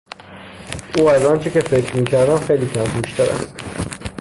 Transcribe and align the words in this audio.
او 0.97 1.09
از 1.09 1.25
آنچه 1.25 1.49
که 1.51 1.59
فکر 1.61 1.95
میکردم 1.95 2.39
خیلی 2.39 2.67
کم 2.69 2.85
هوشتر 2.85 3.23
است. 3.23 3.53